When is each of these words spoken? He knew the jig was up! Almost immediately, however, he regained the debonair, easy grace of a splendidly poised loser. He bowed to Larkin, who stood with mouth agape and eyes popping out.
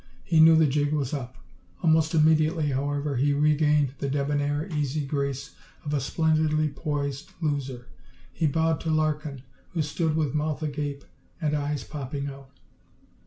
He 0.23 0.39
knew 0.39 0.55
the 0.55 0.65
jig 0.65 0.93
was 0.93 1.13
up! 1.13 1.35
Almost 1.83 2.15
immediately, 2.15 2.69
however, 2.69 3.17
he 3.17 3.33
regained 3.33 3.93
the 3.99 4.09
debonair, 4.09 4.67
easy 4.73 5.05
grace 5.05 5.53
of 5.85 5.93
a 5.93 5.99
splendidly 6.01 6.69
poised 6.69 7.31
loser. 7.39 7.85
He 8.33 8.47
bowed 8.47 8.81
to 8.81 8.89
Larkin, 8.89 9.43
who 9.73 9.83
stood 9.83 10.15
with 10.15 10.33
mouth 10.33 10.63
agape 10.63 11.05
and 11.39 11.55
eyes 11.55 11.83
popping 11.83 12.25
out. 12.25 12.49